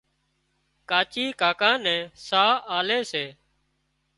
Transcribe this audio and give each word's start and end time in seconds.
ڪاچي 0.89 1.25
ڪاڪا 1.41 1.71
نين 1.83 2.01
ساهَه 2.27 2.55
آلي 2.77 2.99
سي 3.11 3.25